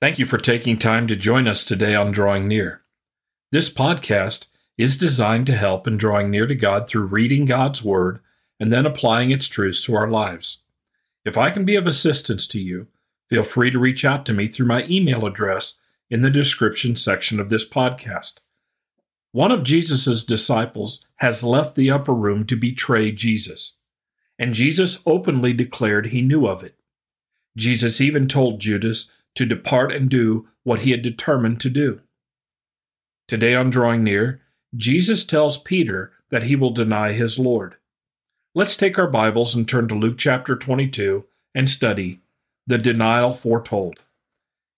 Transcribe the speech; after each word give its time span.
Thank 0.00 0.20
you 0.20 0.26
for 0.26 0.38
taking 0.38 0.78
time 0.78 1.08
to 1.08 1.16
join 1.16 1.48
us 1.48 1.64
today 1.64 1.96
on 1.96 2.12
Drawing 2.12 2.46
Near. 2.46 2.82
This 3.50 3.68
podcast 3.68 4.46
is 4.76 4.96
designed 4.96 5.46
to 5.46 5.56
help 5.56 5.88
in 5.88 5.96
drawing 5.96 6.30
near 6.30 6.46
to 6.46 6.54
God 6.54 6.88
through 6.88 7.06
reading 7.06 7.46
God's 7.46 7.82
Word 7.82 8.20
and 8.60 8.72
then 8.72 8.86
applying 8.86 9.32
its 9.32 9.48
truths 9.48 9.82
to 9.82 9.96
our 9.96 10.08
lives. 10.08 10.58
If 11.24 11.36
I 11.36 11.50
can 11.50 11.64
be 11.64 11.74
of 11.74 11.88
assistance 11.88 12.46
to 12.46 12.60
you, 12.60 12.86
feel 13.28 13.42
free 13.42 13.72
to 13.72 13.78
reach 13.80 14.04
out 14.04 14.24
to 14.26 14.32
me 14.32 14.46
through 14.46 14.66
my 14.66 14.86
email 14.88 15.26
address 15.26 15.80
in 16.08 16.22
the 16.22 16.30
description 16.30 16.94
section 16.94 17.40
of 17.40 17.48
this 17.48 17.68
podcast. 17.68 18.38
One 19.32 19.50
of 19.50 19.64
Jesus' 19.64 20.24
disciples 20.24 21.04
has 21.16 21.42
left 21.42 21.74
the 21.74 21.90
upper 21.90 22.14
room 22.14 22.46
to 22.46 22.54
betray 22.54 23.10
Jesus, 23.10 23.78
and 24.38 24.54
Jesus 24.54 25.00
openly 25.04 25.52
declared 25.52 26.06
he 26.06 26.22
knew 26.22 26.46
of 26.46 26.62
it. 26.62 26.76
Jesus 27.56 28.00
even 28.00 28.28
told 28.28 28.60
Judas 28.60 29.10
to 29.38 29.46
depart 29.46 29.92
and 29.92 30.10
do 30.10 30.48
what 30.64 30.80
he 30.80 30.90
had 30.90 31.00
determined 31.00 31.60
to 31.60 31.70
do. 31.70 32.00
Today 33.28 33.54
on 33.54 33.70
Drawing 33.70 34.02
Near, 34.02 34.40
Jesus 34.76 35.24
tells 35.24 35.62
Peter 35.62 36.12
that 36.30 36.42
he 36.42 36.56
will 36.56 36.72
deny 36.72 37.12
his 37.12 37.38
Lord. 37.38 37.76
Let's 38.52 38.76
take 38.76 38.98
our 38.98 39.06
Bibles 39.06 39.54
and 39.54 39.68
turn 39.68 39.86
to 39.88 39.94
Luke 39.94 40.18
chapter 40.18 40.56
22 40.56 41.24
and 41.54 41.70
study 41.70 42.20
the 42.66 42.78
denial 42.78 43.32
foretold. 43.32 44.00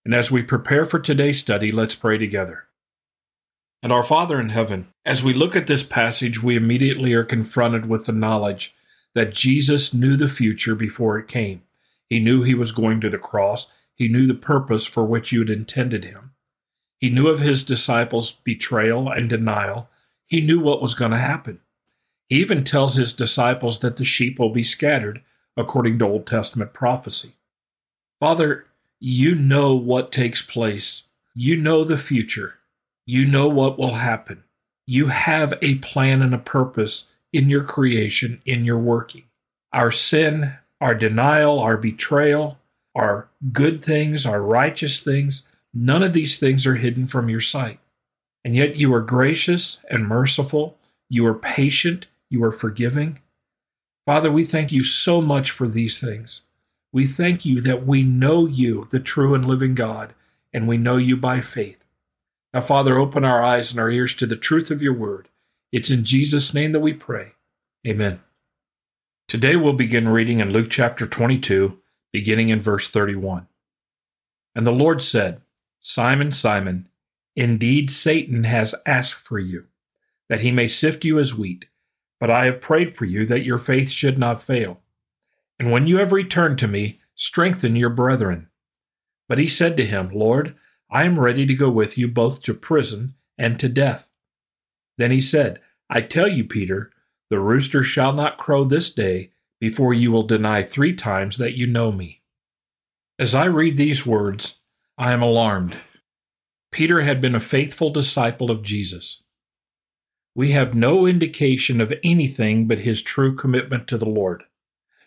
And 0.04 0.14
as 0.14 0.30
we 0.30 0.42
prepare 0.42 0.84
for 0.84 0.98
today's 0.98 1.40
study, 1.40 1.72
let's 1.72 1.94
pray 1.94 2.18
together. 2.18 2.64
And 3.82 3.90
our 3.90 4.04
Father 4.04 4.38
in 4.38 4.50
heaven, 4.50 4.92
as 5.06 5.24
we 5.24 5.32
look 5.32 5.56
at 5.56 5.68
this 5.68 5.82
passage, 5.82 6.42
we 6.42 6.54
immediately 6.54 7.14
are 7.14 7.24
confronted 7.24 7.86
with 7.86 8.04
the 8.04 8.12
knowledge 8.12 8.74
that 9.14 9.32
Jesus 9.32 9.94
knew 9.94 10.16
the 10.16 10.28
future 10.28 10.74
before 10.74 11.18
it 11.18 11.28
came. 11.28 11.62
He 12.10 12.20
knew 12.20 12.42
he 12.42 12.54
was 12.54 12.72
going 12.72 13.00
to 13.00 13.08
the 13.08 13.18
cross. 13.18 13.72
He 14.00 14.08
knew 14.08 14.26
the 14.26 14.32
purpose 14.32 14.86
for 14.86 15.04
which 15.04 15.30
you 15.30 15.40
had 15.40 15.50
intended 15.50 16.06
him. 16.06 16.32
He 17.00 17.10
knew 17.10 17.28
of 17.28 17.40
his 17.40 17.62
disciples' 17.62 18.32
betrayal 18.32 19.10
and 19.10 19.28
denial. 19.28 19.90
He 20.26 20.40
knew 20.40 20.58
what 20.58 20.80
was 20.80 20.94
going 20.94 21.10
to 21.10 21.18
happen. 21.18 21.60
He 22.26 22.40
even 22.40 22.64
tells 22.64 22.94
his 22.94 23.12
disciples 23.12 23.80
that 23.80 23.98
the 23.98 24.04
sheep 24.06 24.38
will 24.38 24.54
be 24.54 24.64
scattered, 24.64 25.20
according 25.54 25.98
to 25.98 26.06
Old 26.06 26.26
Testament 26.26 26.72
prophecy. 26.72 27.34
Father, 28.18 28.64
you 29.00 29.34
know 29.34 29.74
what 29.74 30.12
takes 30.12 30.40
place. 30.40 31.02
You 31.34 31.56
know 31.56 31.84
the 31.84 31.98
future. 31.98 32.54
You 33.04 33.26
know 33.26 33.50
what 33.50 33.78
will 33.78 33.96
happen. 33.96 34.44
You 34.86 35.08
have 35.08 35.58
a 35.60 35.74
plan 35.74 36.22
and 36.22 36.34
a 36.34 36.38
purpose 36.38 37.04
in 37.34 37.50
your 37.50 37.64
creation, 37.64 38.40
in 38.46 38.64
your 38.64 38.78
working. 38.78 39.24
Our 39.74 39.90
sin, 39.90 40.54
our 40.80 40.94
denial, 40.94 41.58
our 41.58 41.76
betrayal, 41.76 42.58
our 42.94 43.29
good 43.52 43.84
things, 43.84 44.26
our 44.26 44.42
righteous 44.42 45.00
things, 45.00 45.46
none 45.72 46.02
of 46.02 46.12
these 46.12 46.38
things 46.38 46.66
are 46.66 46.76
hidden 46.76 47.06
from 47.06 47.28
your 47.28 47.40
sight. 47.40 47.78
And 48.44 48.54
yet 48.54 48.76
you 48.76 48.92
are 48.94 49.02
gracious 49.02 49.80
and 49.90 50.06
merciful. 50.06 50.78
You 51.08 51.26
are 51.26 51.34
patient. 51.34 52.06
You 52.28 52.44
are 52.44 52.52
forgiving. 52.52 53.20
Father, 54.06 54.30
we 54.30 54.44
thank 54.44 54.72
you 54.72 54.82
so 54.82 55.20
much 55.20 55.50
for 55.50 55.68
these 55.68 56.00
things. 56.00 56.42
We 56.92 57.06
thank 57.06 57.44
you 57.44 57.60
that 57.60 57.86
we 57.86 58.02
know 58.02 58.46
you, 58.46 58.88
the 58.90 59.00
true 59.00 59.34
and 59.34 59.46
living 59.46 59.74
God, 59.74 60.14
and 60.52 60.66
we 60.66 60.76
know 60.76 60.96
you 60.96 61.16
by 61.16 61.40
faith. 61.40 61.84
Now, 62.52 62.62
Father, 62.62 62.98
open 62.98 63.24
our 63.24 63.42
eyes 63.42 63.70
and 63.70 63.78
our 63.78 63.90
ears 63.90 64.14
to 64.16 64.26
the 64.26 64.36
truth 64.36 64.70
of 64.70 64.82
your 64.82 64.94
word. 64.94 65.28
It's 65.70 65.90
in 65.90 66.04
Jesus' 66.04 66.52
name 66.52 66.72
that 66.72 66.80
we 66.80 66.92
pray. 66.92 67.32
Amen. 67.86 68.20
Today 69.28 69.54
we'll 69.54 69.74
begin 69.74 70.08
reading 70.08 70.40
in 70.40 70.52
Luke 70.52 70.70
chapter 70.70 71.06
22, 71.06 71.78
beginning 72.12 72.48
in 72.48 72.60
verse 72.60 72.88
31. 72.88 73.46
And 74.54 74.66
the 74.66 74.72
Lord 74.72 75.02
said, 75.02 75.42
Simon, 75.80 76.32
Simon, 76.32 76.88
indeed 77.36 77.90
Satan 77.90 78.44
has 78.44 78.74
asked 78.84 79.14
for 79.14 79.38
you, 79.38 79.66
that 80.28 80.40
he 80.40 80.50
may 80.50 80.68
sift 80.68 81.04
you 81.04 81.18
as 81.18 81.36
wheat, 81.36 81.66
but 82.18 82.30
I 82.30 82.46
have 82.46 82.60
prayed 82.60 82.96
for 82.96 83.04
you 83.04 83.24
that 83.26 83.44
your 83.44 83.58
faith 83.58 83.90
should 83.90 84.18
not 84.18 84.42
fail. 84.42 84.80
And 85.58 85.70
when 85.70 85.86
you 85.86 85.98
have 85.98 86.12
returned 86.12 86.58
to 86.58 86.68
me, 86.68 87.00
strengthen 87.14 87.76
your 87.76 87.90
brethren. 87.90 88.48
But 89.28 89.38
he 89.38 89.46
said 89.46 89.76
to 89.76 89.86
him, 89.86 90.10
Lord, 90.12 90.56
I 90.90 91.04
am 91.04 91.20
ready 91.20 91.46
to 91.46 91.54
go 91.54 91.70
with 91.70 91.96
you 91.96 92.08
both 92.08 92.42
to 92.42 92.54
prison 92.54 93.14
and 93.38 93.58
to 93.60 93.68
death. 93.68 94.08
Then 94.98 95.10
he 95.10 95.20
said, 95.20 95.60
I 95.88 96.00
tell 96.02 96.28
you, 96.28 96.44
Peter, 96.44 96.90
the 97.30 97.40
rooster 97.40 97.82
shall 97.82 98.12
not 98.12 98.38
crow 98.38 98.64
this 98.64 98.92
day 98.92 99.30
before 99.60 99.94
you 99.94 100.10
will 100.10 100.22
deny 100.22 100.62
three 100.62 100.94
times 100.94 101.36
that 101.38 101.56
you 101.56 101.66
know 101.66 101.92
me. 101.92 102.22
As 103.18 103.34
I 103.34 103.44
read 103.44 103.76
these 103.76 104.06
words, 104.06 104.58
I 104.96 105.12
am 105.12 105.22
alarmed. 105.22 105.76
Peter 106.72 107.02
had 107.02 107.20
been 107.20 107.34
a 107.34 107.40
faithful 107.40 107.90
disciple 107.90 108.50
of 108.50 108.62
Jesus. 108.62 109.22
We 110.34 110.52
have 110.52 110.74
no 110.74 111.06
indication 111.06 111.80
of 111.80 111.92
anything 112.02 112.66
but 112.66 112.78
his 112.78 113.02
true 113.02 113.34
commitment 113.34 113.86
to 113.88 113.98
the 113.98 114.08
Lord. 114.08 114.44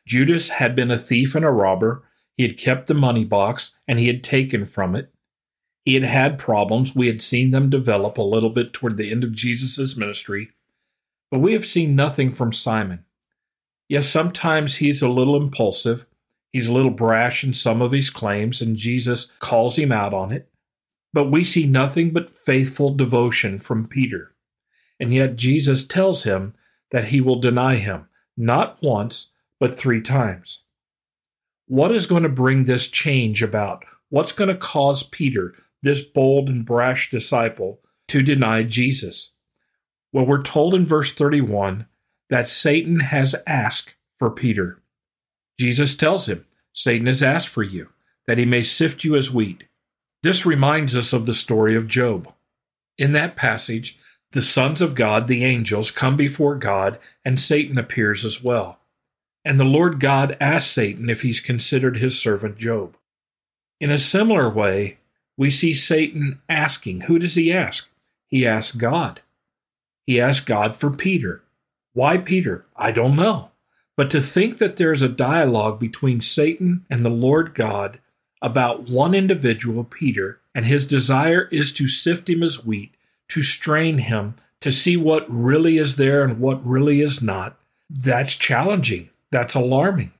Judas 0.06 0.50
had 0.50 0.75
been 0.75 0.92
a 0.92 0.97
thief 0.97 1.34
and 1.34 1.46
a 1.46 1.50
robber. 1.50 2.03
He 2.36 2.44
had 2.44 2.58
kept 2.58 2.88
the 2.88 2.94
money 2.94 3.24
box 3.25 3.78
and 3.88 3.97
he 3.97 4.08
had 4.08 4.24
taken 4.24 4.66
from 4.66 4.96
it. 4.96 5.12
He 5.86 5.96
had 5.96 6.03
had 6.03 6.40
problems. 6.40 6.96
We 6.96 7.08
had 7.08 7.22
seen 7.22 7.52
them 7.52 7.69
develop 7.69 8.18
a 8.18 8.24
little 8.24 8.50
bit 8.50 8.74
toward 8.74 8.97
the 8.97 9.12
end 9.12 9.24
of 9.24 9.34
Jesus' 9.34 9.97
ministry, 9.97 10.50
but 11.31 11.40
we 11.40 11.53
have 11.53 11.66
seen 11.66 11.96
nothing 11.96 12.31
from 12.31 12.53
Simon. 12.53 13.06
Yes, 13.94 14.09
sometimes 14.09 14.78
he's 14.78 15.04
a 15.04 15.08
little 15.08 15.36
impulsive. 15.36 16.08
He's 16.52 16.68
a 16.68 16.74
little 16.74 16.90
brash 16.90 17.44
in 17.44 17.54
some 17.54 17.80
of 17.80 17.92
his 17.92 18.09
claims, 18.09 18.59
and 18.59 18.76
Jesus 18.76 19.31
calls 19.38 19.76
him 19.76 19.92
out 19.92 20.16
on 20.16 20.31
it. 20.31 20.50
But 21.14 21.30
we 21.30 21.44
see 21.44 21.68
nothing 21.68 22.09
but 22.09 22.36
faithful 22.36 22.96
devotion 22.96 23.59
from 23.59 23.88
Peter. 23.88 24.34
And 25.00 25.14
yet 25.14 25.36
Jesus 25.36 25.86
tells 25.86 26.24
him 26.24 26.56
that 26.90 27.09
he 27.09 27.22
will 27.22 27.40
deny 27.40 27.76
him, 27.76 28.08
not 28.36 28.81
once, 28.81 29.31
but 29.59 29.78
three 29.78 30.02
times. 30.02 30.64
What 31.68 31.92
is 31.92 32.08
going 32.08 32.24
to 32.24 32.30
bring 32.30 32.66
this 32.66 32.88
change 32.88 33.44
about? 33.44 33.86
What's 34.10 34.31
going 34.31 34.50
to 34.50 34.56
cause 34.56 35.04
Peter, 35.04 35.54
this 35.84 36.02
bold 36.02 36.50
and 36.50 36.66
brash 36.66 37.12
disciple, 37.12 37.80
to 38.08 38.24
deny 38.24 38.64
Jesus? 38.64 39.36
Well, 40.12 40.25
we're 40.25 40.42
told 40.42 40.74
in 40.74 40.84
verse 40.84 41.14
31 41.14 41.86
that 42.29 42.50
Satan 42.50 43.01
has 43.01 43.35
asked 43.45 43.95
for 44.16 44.29
Peter. 44.29 44.79
Jesus 45.59 45.95
tells 45.95 46.28
him, 46.28 46.45
Satan 46.73 47.07
has 47.07 47.22
asked 47.22 47.47
for 47.47 47.63
you, 47.63 47.89
that 48.25 48.38
he 48.38 48.45
may 48.45 48.63
sift 48.63 49.03
you 49.03 49.16
as 49.16 49.31
wheat. 49.31 49.66
This 50.23 50.45
reminds 50.45 50.95
us 50.95 51.13
of 51.13 51.25
the 51.25 51.33
story 51.33 51.75
of 51.75 51.88
Job. 51.88 52.33
In 52.97 53.12
that 53.12 53.35
passage, 53.35 53.97
the 54.31 54.41
sons 54.41 54.81
of 54.81 54.95
God, 54.95 55.28
the 55.28 55.44
angels, 55.44 55.91
come 55.91 56.17
before 56.17 56.56
God, 56.56 56.97
and 57.23 57.39
Satan 57.39 57.78
appears 57.78 58.25
as 58.25 58.44
well. 58.44 58.79
And 59.45 59.59
the 59.59 59.66
Lord 59.66 60.00
God 60.00 60.38
asks 60.39 60.72
Satan 60.72 61.09
if 61.09 61.22
he's 61.22 61.39
considered 61.39 61.97
his 61.97 62.19
servant 62.19 62.57
Job. 62.57 62.97
In 63.79 63.91
a 63.91 63.97
similar 63.97 64.50
way, 64.50 64.97
we 65.38 65.51
see 65.51 65.73
Satan 65.73 66.41
asking. 66.47 67.01
Who 67.01 67.19
does 67.19 67.35
he 67.35 67.51
ask? 67.51 67.89
He 68.28 68.47
asks 68.47 68.75
God. 68.75 69.22
He 70.07 70.19
asks 70.19 70.45
God 70.45 70.75
for 70.75 70.89
Peter. 70.89 71.43
Why 71.94 72.18
Peter? 72.18 72.66
I 72.76 72.92
don't 72.92 73.16
know. 73.16 73.52
But 73.96 74.09
to 74.12 74.22
think 74.22 74.58
that 74.58 74.78
there's 74.78 75.02
a 75.02 75.09
dialogue 75.09 75.80
between 75.80 76.22
Satan 76.22 76.86
and 76.90 77.06
the 77.06 77.12
Lord 77.12 77.54
God 77.54 78.00
about 78.42 78.90
one 78.90 79.14
individual, 79.14 79.84
Peter, 79.84 80.42
and 80.56 80.66
his 80.66 80.88
desire 80.88 81.48
is 81.52 81.72
to 81.74 81.88
sift 81.88 82.30
him 82.30 82.44
as 82.44 82.66
wheat, 82.66 82.96
to 83.30 83.42
strain 83.42 84.00
him, 84.00 84.36
to 84.62 84.72
see 84.72 84.98
what 84.98 85.26
really 85.30 85.78
is 85.78 85.96
there 85.96 86.24
and 86.24 86.40
what 86.40 86.66
really 86.66 87.02
is 87.02 87.22
not, 87.22 87.58
that's 87.90 88.36
challenging. 88.36 89.10
That's 89.31 89.56
alarming. 89.56 90.14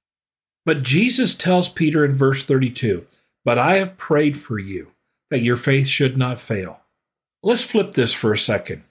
But 0.66 0.84
Jesus 0.84 1.36
tells 1.36 1.70
Peter 1.70 2.04
in 2.04 2.14
verse 2.14 2.44
32 2.44 3.06
But 3.46 3.58
I 3.58 3.76
have 3.76 3.98
prayed 3.98 4.38
for 4.38 4.60
you 4.60 4.92
that 5.30 5.42
your 5.42 5.58
faith 5.58 5.88
should 5.88 6.18
not 6.18 6.40
fail. 6.40 6.82
Let's 7.42 7.64
flip 7.64 7.94
this 7.94 8.14
for 8.14 8.32
a 8.32 8.38
second. 8.38 8.84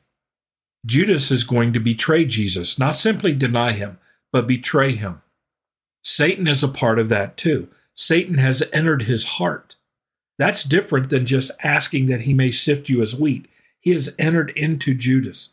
Judas 0.84 1.31
is 1.31 1.44
going 1.44 1.73
to 1.73 1.81
betray 1.81 2.25
Jesus, 2.25 2.79
not 2.79 2.96
simply 2.96 3.32
deny 3.32 3.73
him, 3.73 3.99
but 4.32 4.46
betray 4.46 4.93
him. 4.96 5.23
Satan 6.02 6.49
is 6.49 6.62
a 6.62 6.69
part 6.69 6.99
of 6.99 7.08
that 7.08 7.37
too. 7.37 7.69
Satan 7.94 8.38
has 8.38 8.62
entered 8.73 9.05
his 9.05 9.25
heart. 9.25 9.76
That's 10.38 10.64
different 10.64 11.11
than 11.11 11.26
just 11.26 11.52
asking 11.62 12.06
that 12.06 12.23
he 12.23 12.34
may 12.34 12.50
sift 12.50 12.88
you 12.88 13.00
as 13.00 13.14
wheat. 13.14 13.46
He 13.79 13.93
has 13.93 14.14
entered 14.19 14.50
into 14.56 14.94
Judas. 14.94 15.50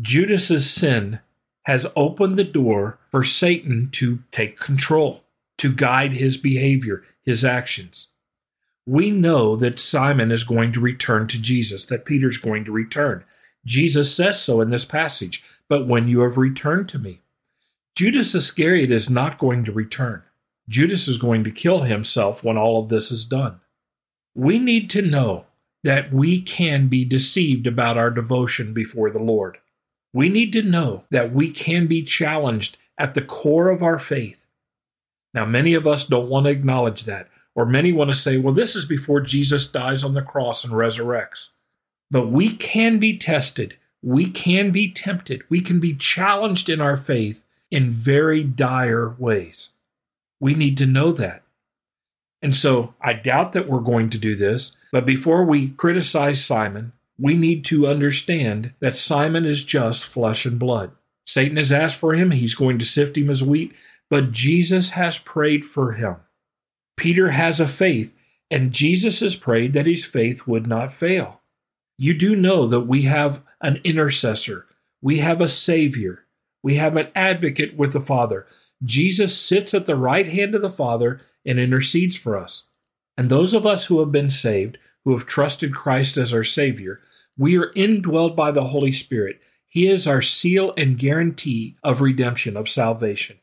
Judas's 0.00 0.70
sin 0.70 1.20
has 1.64 1.86
opened 1.94 2.36
the 2.36 2.44
door 2.44 2.98
for 3.10 3.22
Satan 3.22 3.90
to 3.92 4.20
take 4.30 4.58
control, 4.58 5.22
to 5.58 5.72
guide 5.72 6.14
his 6.14 6.36
behavior, 6.36 7.04
his 7.22 7.44
actions. 7.44 8.08
We 8.86 9.10
know 9.10 9.54
that 9.56 9.78
Simon 9.78 10.32
is 10.32 10.42
going 10.42 10.72
to 10.72 10.80
return 10.80 11.28
to 11.28 11.40
Jesus, 11.40 11.86
that 11.86 12.04
Peter's 12.04 12.38
going 12.38 12.64
to 12.64 12.72
return. 12.72 13.24
Jesus 13.64 14.14
says 14.14 14.42
so 14.42 14.60
in 14.60 14.70
this 14.70 14.84
passage, 14.84 15.42
but 15.68 15.86
when 15.86 16.08
you 16.08 16.20
have 16.20 16.36
returned 16.36 16.88
to 16.90 16.98
me. 16.98 17.20
Judas 17.94 18.34
Iscariot 18.34 18.90
is 18.90 19.10
not 19.10 19.38
going 19.38 19.64
to 19.64 19.72
return. 19.72 20.22
Judas 20.68 21.08
is 21.08 21.18
going 21.18 21.44
to 21.44 21.50
kill 21.50 21.82
himself 21.82 22.42
when 22.42 22.56
all 22.56 22.82
of 22.82 22.88
this 22.88 23.10
is 23.10 23.24
done. 23.24 23.60
We 24.34 24.58
need 24.58 24.88
to 24.90 25.02
know 25.02 25.46
that 25.84 26.12
we 26.12 26.40
can 26.40 26.88
be 26.88 27.04
deceived 27.04 27.66
about 27.66 27.98
our 27.98 28.10
devotion 28.10 28.72
before 28.72 29.10
the 29.10 29.22
Lord. 29.22 29.58
We 30.14 30.28
need 30.28 30.52
to 30.54 30.62
know 30.62 31.04
that 31.10 31.32
we 31.32 31.50
can 31.50 31.86
be 31.86 32.02
challenged 32.02 32.76
at 32.96 33.14
the 33.14 33.22
core 33.22 33.68
of 33.68 33.82
our 33.82 33.98
faith. 33.98 34.44
Now, 35.34 35.44
many 35.44 35.74
of 35.74 35.86
us 35.86 36.06
don't 36.06 36.28
want 36.28 36.46
to 36.46 36.52
acknowledge 36.52 37.04
that, 37.04 37.28
or 37.54 37.66
many 37.66 37.92
want 37.92 38.10
to 38.10 38.16
say, 38.16 38.36
well, 38.36 38.54
this 38.54 38.76
is 38.76 38.84
before 38.84 39.20
Jesus 39.20 39.70
dies 39.70 40.04
on 40.04 40.14
the 40.14 40.22
cross 40.22 40.64
and 40.64 40.74
resurrects. 40.74 41.50
But 42.12 42.28
we 42.28 42.54
can 42.54 42.98
be 42.98 43.16
tested. 43.16 43.78
We 44.02 44.28
can 44.28 44.70
be 44.70 44.92
tempted. 44.92 45.44
We 45.48 45.62
can 45.62 45.80
be 45.80 45.94
challenged 45.94 46.68
in 46.68 46.78
our 46.78 46.98
faith 46.98 47.42
in 47.70 47.90
very 47.90 48.44
dire 48.44 49.16
ways. 49.18 49.70
We 50.38 50.54
need 50.54 50.76
to 50.76 50.86
know 50.86 51.12
that. 51.12 51.42
And 52.42 52.54
so 52.54 52.94
I 53.00 53.14
doubt 53.14 53.52
that 53.52 53.66
we're 53.66 53.80
going 53.80 54.10
to 54.10 54.18
do 54.18 54.36
this, 54.36 54.76
but 54.92 55.06
before 55.06 55.44
we 55.44 55.70
criticize 55.70 56.44
Simon, 56.44 56.92
we 57.18 57.34
need 57.34 57.64
to 57.66 57.86
understand 57.86 58.74
that 58.80 58.96
Simon 58.96 59.46
is 59.46 59.64
just 59.64 60.04
flesh 60.04 60.44
and 60.44 60.58
blood. 60.58 60.90
Satan 61.26 61.56
has 61.56 61.72
asked 61.72 61.96
for 61.96 62.12
him, 62.12 62.32
he's 62.32 62.54
going 62.54 62.78
to 62.78 62.84
sift 62.84 63.16
him 63.16 63.30
as 63.30 63.42
wheat, 63.42 63.72
but 64.10 64.32
Jesus 64.32 64.90
has 64.90 65.18
prayed 65.18 65.64
for 65.64 65.92
him. 65.92 66.16
Peter 66.98 67.30
has 67.30 67.58
a 67.58 67.68
faith, 67.68 68.12
and 68.50 68.72
Jesus 68.72 69.20
has 69.20 69.34
prayed 69.34 69.72
that 69.72 69.86
his 69.86 70.04
faith 70.04 70.46
would 70.46 70.66
not 70.66 70.92
fail. 70.92 71.40
You 71.98 72.14
do 72.14 72.34
know 72.34 72.66
that 72.66 72.80
we 72.80 73.02
have 73.02 73.42
an 73.60 73.80
intercessor, 73.84 74.66
we 75.00 75.18
have 75.18 75.40
a 75.40 75.48
Savior, 75.48 76.26
we 76.62 76.76
have 76.76 76.96
an 76.96 77.08
advocate 77.14 77.76
with 77.76 77.92
the 77.92 78.00
Father. 78.00 78.46
Jesus 78.84 79.38
sits 79.38 79.74
at 79.74 79.86
the 79.86 79.96
right 79.96 80.26
hand 80.26 80.54
of 80.54 80.62
the 80.62 80.70
Father 80.70 81.20
and 81.44 81.58
intercedes 81.58 82.16
for 82.16 82.36
us. 82.36 82.68
And 83.16 83.28
those 83.28 83.54
of 83.54 83.66
us 83.66 83.86
who 83.86 84.00
have 84.00 84.12
been 84.12 84.30
saved, 84.30 84.78
who 85.04 85.12
have 85.12 85.26
trusted 85.26 85.74
Christ 85.74 86.16
as 86.16 86.32
our 86.32 86.44
Savior, 86.44 87.00
we 87.36 87.56
are 87.56 87.72
indwelled 87.72 88.36
by 88.36 88.50
the 88.50 88.64
Holy 88.64 88.92
Spirit. 88.92 89.40
He 89.68 89.88
is 89.88 90.06
our 90.06 90.22
seal 90.22 90.74
and 90.76 90.98
guarantee 90.98 91.76
of 91.82 92.00
redemption, 92.00 92.56
of 92.56 92.68
salvation. 92.68 93.38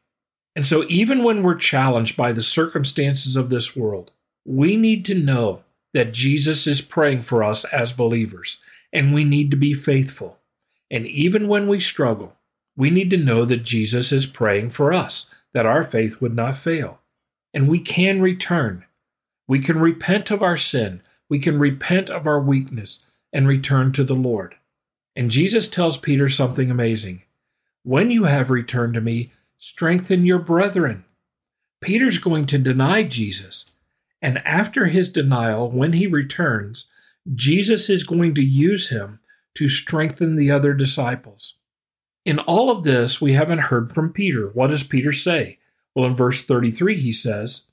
And 0.56 0.66
so, 0.66 0.84
even 0.90 1.24
when 1.24 1.44
we're 1.44 1.56
challenged 1.56 2.18
by 2.18 2.34
the 2.34 2.42
circumstances 2.44 3.36
of 3.36 3.50
this 3.50 3.76
world, 3.76 4.12
we 4.46 4.78
need 4.78 5.06
to 5.06 5.16
know 5.16 5.64
that 5.94 6.14
Jesus 6.14 6.68
is 6.68 6.82
praying 6.82 7.24
for 7.24 7.44
us 7.44 7.66
as 7.66 7.94
believers, 7.94 8.62
and 8.94 9.14
we 9.14 9.24
need 9.24 9.52
to 9.52 9.58
be 9.58 9.74
faithful. 9.74 10.40
And 10.92 11.06
even 11.08 11.48
when 11.48 11.68
we 11.68 11.80
struggle, 11.80 12.36
we 12.76 12.90
need 12.90 13.10
to 13.10 13.18
know 13.18 13.46
that 13.46 13.64
Jesus 13.64 14.12
is 14.12 14.26
praying 14.26 14.70
for 14.72 14.94
us, 14.94 15.30
that 15.54 15.66
our 15.66 15.84
faith 15.84 16.22
would 16.22 16.36
not 16.36 16.58
fail. 16.58 17.00
And 17.54 17.68
we 17.68 17.80
can 17.80 18.22
return. 18.22 18.86
We 19.48 19.60
can 19.60 19.80
repent 19.80 20.32
of 20.32 20.44
our 20.44 20.58
sin. 20.58 21.02
We 21.28 21.40
can 21.40 21.60
repent 21.60 22.10
of 22.10 22.28
our 22.28 22.40
weakness 22.40 23.00
and 23.34 23.48
return 23.48 23.92
to 23.94 24.04
the 24.04 24.16
Lord. 24.16 24.56
And 25.16 25.32
Jesus 25.32 25.68
tells 25.68 25.98
Peter 25.98 26.30
something 26.30 26.72
amazing. 26.72 27.24
When 27.84 28.12
you 28.12 28.26
have 28.26 28.50
returned 28.50 28.94
to 28.94 29.02
me, 29.02 29.32
strengthen 29.58 30.26
your 30.26 30.40
brethren. 30.40 31.06
Peter's 31.82 32.18
going 32.18 32.46
to 32.48 32.58
deny 32.58 33.04
Jesus. 33.04 33.69
And 34.22 34.40
after 34.40 34.88
his 34.88 35.12
denial, 35.12 35.70
when 35.70 35.94
he 35.94 36.08
returns, 36.08 36.90
Jesus 37.34 37.90
is 37.90 38.04
going 38.04 38.36
to 38.36 38.44
use 38.44 38.90
him 38.90 39.20
to 39.56 39.70
strengthen 39.70 40.36
the 40.36 40.52
other 40.52 40.74
disciples. 40.74 41.56
In 42.26 42.40
all 42.40 42.70
of 42.70 42.84
this, 42.84 43.22
we 43.22 43.34
haven't 43.34 43.60
heard 43.60 43.92
from 43.92 44.14
Peter. 44.14 44.50
What 44.50 44.68
does 44.68 44.84
Peter 44.84 45.12
say? 45.12 45.60
Well, 45.96 46.06
in 46.06 46.16
verse 46.16 46.44
33, 46.44 47.00
he 47.00 47.12
says, 47.12 47.68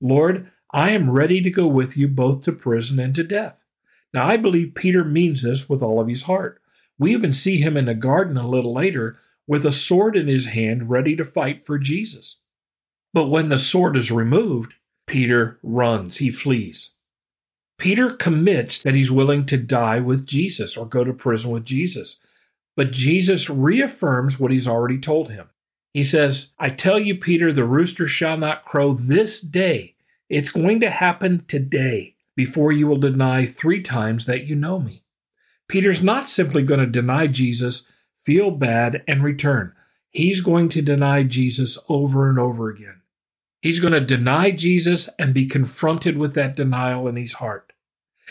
Lord, 0.00 0.50
I 0.72 0.90
am 0.90 1.10
ready 1.10 1.40
to 1.42 1.50
go 1.50 1.66
with 1.66 1.96
you 1.96 2.08
both 2.08 2.42
to 2.42 2.52
prison 2.52 2.98
and 2.98 3.14
to 3.14 3.24
death. 3.24 3.64
Now, 4.12 4.26
I 4.26 4.36
believe 4.36 4.74
Peter 4.74 5.04
means 5.04 5.42
this 5.42 5.68
with 5.68 5.82
all 5.82 6.00
of 6.00 6.08
his 6.08 6.24
heart. 6.24 6.60
We 6.98 7.12
even 7.12 7.32
see 7.32 7.58
him 7.58 7.76
in 7.76 7.88
a 7.88 7.94
garden 7.94 8.36
a 8.36 8.48
little 8.48 8.72
later 8.72 9.18
with 9.46 9.64
a 9.64 9.72
sword 9.72 10.16
in 10.16 10.28
his 10.28 10.46
hand 10.46 10.90
ready 10.90 11.16
to 11.16 11.24
fight 11.24 11.66
for 11.66 11.78
Jesus. 11.78 12.36
But 13.14 13.28
when 13.28 13.48
the 13.48 13.58
sword 13.58 13.96
is 13.96 14.10
removed, 14.10 14.74
Peter 15.12 15.58
runs, 15.62 16.16
he 16.16 16.30
flees. 16.30 16.94
Peter 17.76 18.12
commits 18.12 18.78
that 18.78 18.94
he's 18.94 19.10
willing 19.10 19.44
to 19.44 19.58
die 19.58 20.00
with 20.00 20.26
Jesus 20.26 20.74
or 20.74 20.86
go 20.86 21.04
to 21.04 21.12
prison 21.12 21.50
with 21.50 21.66
Jesus. 21.66 22.18
But 22.76 22.92
Jesus 22.92 23.50
reaffirms 23.50 24.40
what 24.40 24.52
he's 24.52 24.66
already 24.66 24.98
told 24.98 25.28
him. 25.28 25.50
He 25.92 26.02
says, 26.02 26.52
I 26.58 26.70
tell 26.70 26.98
you, 26.98 27.14
Peter, 27.14 27.52
the 27.52 27.66
rooster 27.66 28.08
shall 28.08 28.38
not 28.38 28.64
crow 28.64 28.94
this 28.94 29.42
day. 29.42 29.96
It's 30.30 30.48
going 30.48 30.80
to 30.80 30.88
happen 30.88 31.44
today 31.46 32.14
before 32.34 32.72
you 32.72 32.86
will 32.86 32.96
deny 32.96 33.44
three 33.44 33.82
times 33.82 34.24
that 34.24 34.46
you 34.46 34.56
know 34.56 34.80
me. 34.80 35.02
Peter's 35.68 36.02
not 36.02 36.30
simply 36.30 36.62
going 36.62 36.80
to 36.80 36.86
deny 36.86 37.26
Jesus, 37.26 37.86
feel 38.24 38.50
bad, 38.50 39.04
and 39.06 39.22
return. 39.22 39.74
He's 40.08 40.40
going 40.40 40.70
to 40.70 40.80
deny 40.80 41.22
Jesus 41.22 41.76
over 41.90 42.30
and 42.30 42.38
over 42.38 42.70
again. 42.70 43.01
He's 43.62 43.78
going 43.78 43.92
to 43.92 44.00
deny 44.00 44.50
Jesus 44.50 45.08
and 45.20 45.32
be 45.32 45.46
confronted 45.46 46.18
with 46.18 46.34
that 46.34 46.56
denial 46.56 47.06
in 47.06 47.14
his 47.14 47.34
heart. 47.34 47.72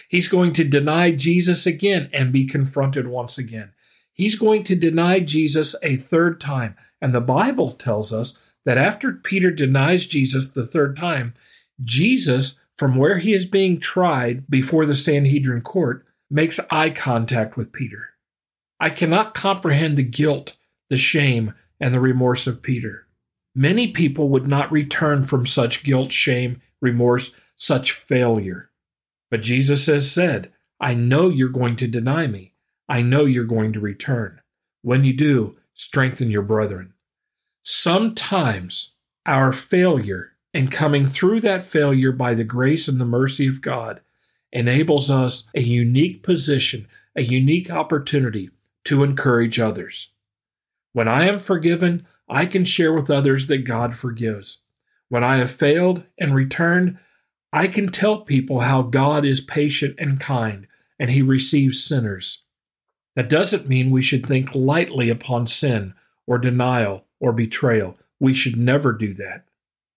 He's 0.10 0.28
going 0.28 0.52
to 0.54 0.66
deny 0.66 1.12
Jesus 1.12 1.66
again 1.66 2.10
and 2.12 2.34
be 2.34 2.46
confronted 2.46 3.08
once 3.08 3.38
again. 3.38 3.72
He's 4.12 4.36
going 4.36 4.66
to 4.66 4.76
deny 4.76 5.22
Jesus 5.22 5.74
a 5.82 5.96
third 5.96 6.42
time. 6.42 6.76
And 7.02 7.16
the 7.16 7.22
Bible 7.22 7.72
tells 7.72 8.12
us 8.12 8.38
that 8.66 8.78
after 8.78 9.14
Peter 9.14 9.52
denies 9.52 10.06
Jesus 10.06 10.50
the 10.50 10.68
third 10.68 10.98
time, 10.98 11.34
Jesus, 11.82 12.60
from 12.78 12.98
where 12.98 13.20
he 13.20 13.34
is 13.34 13.46
being 13.46 13.80
tried 13.80 14.50
before 14.50 14.86
the 14.86 14.94
Sanhedrin 14.94 15.62
court, 15.62 16.06
makes 16.30 16.60
eye 16.70 16.90
contact 16.90 17.56
with 17.56 17.72
Peter. 17.72 18.10
I 18.82 18.90
cannot 18.90 19.34
comprehend 19.34 19.96
the 19.96 20.04
guilt, 20.04 20.58
the 20.90 20.98
shame, 20.98 21.54
and 21.80 21.94
the 21.94 22.02
remorse 22.02 22.48
of 22.48 22.62
Peter. 22.62 23.08
Many 23.54 23.92
people 23.92 24.30
would 24.30 24.48
not 24.48 24.72
return 24.72 25.24
from 25.24 25.46
such 25.46 25.84
guilt, 25.84 26.12
shame, 26.12 26.62
remorse, 26.82 27.32
such 27.56 27.92
failure. 27.92 28.70
But 29.30 29.42
Jesus 29.42 29.86
has 29.88 30.12
said, 30.12 30.52
I 30.80 30.94
know 30.94 31.30
you're 31.30 31.50
going 31.50 31.76
to 31.78 31.88
deny 31.88 32.28
me. 32.28 32.54
I 32.90 33.02
know 33.02 33.26
you're 33.26 33.46
going 33.46 33.74
to 33.74 33.80
return. 33.80 34.42
When 34.82 35.04
you 35.04 35.14
do, 35.14 35.58
strengthen 35.74 36.30
your 36.30 36.42
brethren. 36.42 36.94
Sometimes 37.64 38.96
our 39.26 39.54
failure 39.54 40.34
and 40.54 40.72
coming 40.72 41.06
through 41.06 41.42
that 41.42 41.64
failure 41.64 42.12
by 42.12 42.34
the 42.34 42.44
grace 42.44 42.88
and 42.88 43.00
the 43.00 43.06
mercy 43.06 43.48
of 43.48 43.62
God 43.62 44.02
enables 44.52 45.10
us 45.10 45.48
a 45.56 45.62
unique 45.62 46.24
position, 46.24 46.88
a 47.16 47.22
unique 47.22 47.70
opportunity 47.70 48.50
to 48.86 49.04
encourage 49.04 49.60
others. 49.60 50.10
When 50.94 51.08
I 51.08 51.28
am 51.28 51.40
forgiven, 51.40 52.06
I 52.32 52.46
can 52.46 52.64
share 52.64 52.94
with 52.94 53.12
others 53.12 53.48
that 53.48 53.66
God 53.66 53.94
forgives. 53.94 54.60
When 55.10 55.22
I 55.24 55.38
have 55.38 55.52
failed 55.52 56.04
and 56.18 56.34
returned, 56.34 56.98
I 57.52 57.68
can 57.68 57.90
tell 57.90 58.22
people 58.22 58.62
how 58.62 58.84
God 58.84 59.26
is 59.26 59.42
patient 59.42 59.96
and 60.00 60.18
kind 60.18 60.66
and 60.98 61.10
he 61.10 61.22
receives 61.22 61.84
sinners. 61.84 62.44
That 63.18 63.30
doesn't 63.30 63.68
mean 63.68 63.92
we 63.92 64.02
should 64.02 64.26
think 64.26 64.56
lightly 64.56 65.10
upon 65.10 65.48
sin 65.48 65.94
or 66.26 66.38
denial 66.38 67.04
or 67.20 67.34
betrayal. 67.34 67.98
We 68.22 68.34
should 68.34 68.56
never 68.56 68.94
do 68.94 69.14
that. 69.16 69.44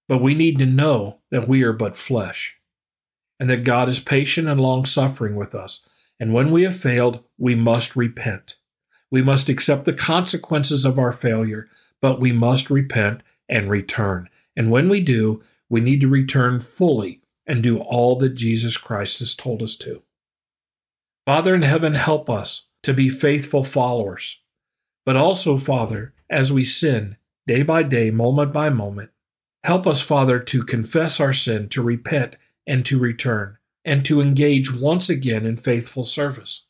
But 0.08 0.20
we 0.20 0.34
need 0.34 0.58
to 0.58 0.66
know 0.66 1.20
that 1.30 1.46
we 1.46 1.62
are 1.62 1.72
but 1.72 1.96
flesh 1.96 2.56
and 3.38 3.48
that 3.48 3.62
God 3.62 3.88
is 3.88 4.00
patient 4.00 4.48
and 4.48 4.60
long 4.60 4.84
suffering 4.84 5.36
with 5.36 5.54
us. 5.54 5.86
And 6.18 6.34
when 6.34 6.50
we 6.50 6.64
have 6.64 6.76
failed, 6.76 7.22
we 7.38 7.54
must 7.54 7.94
repent. 7.94 8.56
We 9.08 9.22
must 9.22 9.48
accept 9.48 9.84
the 9.84 9.92
consequences 9.92 10.84
of 10.84 10.98
our 10.98 11.12
failure 11.12 11.68
but 12.04 12.20
we 12.20 12.32
must 12.32 12.68
repent 12.68 13.22
and 13.48 13.70
return. 13.70 14.28
And 14.54 14.70
when 14.70 14.90
we 14.90 15.00
do, 15.00 15.42
we 15.70 15.80
need 15.80 16.02
to 16.02 16.06
return 16.06 16.60
fully 16.60 17.22
and 17.46 17.62
do 17.62 17.78
all 17.78 18.16
that 18.16 18.34
Jesus 18.34 18.76
Christ 18.76 19.20
has 19.20 19.34
told 19.34 19.62
us 19.62 19.74
to. 19.76 20.02
Father 21.24 21.54
in 21.54 21.62
heaven, 21.62 21.94
help 21.94 22.28
us 22.28 22.68
to 22.82 22.92
be 22.92 23.08
faithful 23.08 23.64
followers. 23.64 24.42
But 25.06 25.16
also, 25.16 25.56
Father, 25.56 26.12
as 26.28 26.52
we 26.52 26.62
sin 26.62 27.16
day 27.46 27.62
by 27.62 27.82
day, 27.82 28.10
moment 28.10 28.52
by 28.52 28.68
moment, 28.68 29.10
help 29.62 29.86
us, 29.86 30.02
Father, 30.02 30.38
to 30.40 30.62
confess 30.62 31.20
our 31.20 31.32
sin, 31.32 31.70
to 31.70 31.82
repent, 31.82 32.36
and 32.66 32.84
to 32.84 32.98
return, 32.98 33.56
and 33.82 34.04
to 34.04 34.20
engage 34.20 34.70
once 34.70 35.08
again 35.08 35.46
in 35.46 35.56
faithful 35.56 36.04
service. 36.04 36.66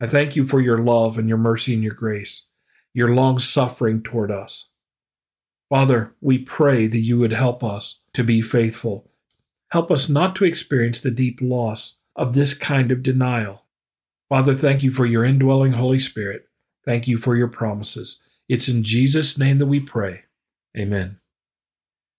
I 0.00 0.06
thank 0.06 0.36
you 0.36 0.46
for 0.46 0.60
your 0.60 0.78
love 0.78 1.18
and 1.18 1.28
your 1.28 1.38
mercy 1.38 1.74
and 1.74 1.82
your 1.82 1.94
grace 1.94 2.46
your 2.92 3.14
long 3.14 3.38
suffering 3.38 4.02
toward 4.02 4.30
us. 4.30 4.70
Father, 5.68 6.14
we 6.20 6.38
pray 6.38 6.86
that 6.86 6.98
you 6.98 7.18
would 7.18 7.32
help 7.32 7.62
us 7.62 8.00
to 8.12 8.24
be 8.24 8.42
faithful. 8.42 9.10
Help 9.70 9.90
us 9.90 10.08
not 10.08 10.34
to 10.36 10.44
experience 10.44 11.00
the 11.00 11.12
deep 11.12 11.38
loss 11.40 11.98
of 12.16 12.34
this 12.34 12.54
kind 12.54 12.90
of 12.90 13.02
denial. 13.02 13.64
Father, 14.28 14.54
thank 14.54 14.82
you 14.82 14.90
for 14.90 15.06
your 15.06 15.24
indwelling 15.24 15.72
Holy 15.72 16.00
Spirit. 16.00 16.46
Thank 16.84 17.06
you 17.06 17.18
for 17.18 17.36
your 17.36 17.48
promises. 17.48 18.20
It's 18.48 18.68
in 18.68 18.82
Jesus' 18.82 19.38
name 19.38 19.58
that 19.58 19.66
we 19.66 19.78
pray. 19.78 20.24
Amen. 20.76 21.20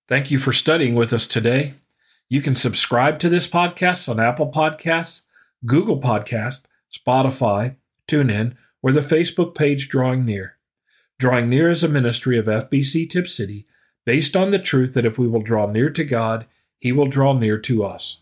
Thank 0.07 0.31
you 0.31 0.39
for 0.39 0.53
studying 0.53 0.95
with 0.95 1.11
us 1.11 1.27
today. 1.27 1.75
You 2.29 2.41
can 2.41 2.55
subscribe 2.55 3.19
to 3.19 3.29
this 3.29 3.47
podcast 3.47 4.07
on 4.07 4.19
Apple 4.19 4.51
Podcasts, 4.51 5.23
Google 5.65 5.99
Podcast, 5.99 6.61
Spotify, 6.91 7.75
TuneIn, 8.07 8.55
or 8.81 8.93
the 8.93 9.01
Facebook 9.01 9.55
page 9.55 9.89
Drawing 9.89 10.25
Near. 10.25 10.57
Drawing 11.21 11.49
Near 11.49 11.69
is 11.69 11.83
a 11.83 11.87
ministry 11.87 12.39
of 12.39 12.47
FBC 12.47 13.07
Tipp 13.07 13.27
City 13.27 13.67
based 14.07 14.35
on 14.35 14.49
the 14.49 14.57
truth 14.57 14.95
that 14.95 15.05
if 15.05 15.19
we 15.19 15.27
will 15.27 15.43
draw 15.43 15.67
near 15.69 15.91
to 15.91 16.03
God, 16.03 16.47
He 16.79 16.91
will 16.91 17.05
draw 17.05 17.33
near 17.33 17.59
to 17.59 17.83
us. 17.83 18.20